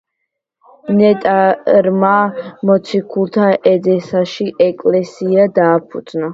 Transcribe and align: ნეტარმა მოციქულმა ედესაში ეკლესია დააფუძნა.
ნეტარმა 1.01 2.15
მოციქულმა 2.71 3.53
ედესაში 3.75 4.51
ეკლესია 4.71 5.49
დააფუძნა. 5.63 6.27